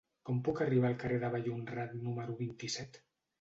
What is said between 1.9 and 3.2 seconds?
número vint-i-set?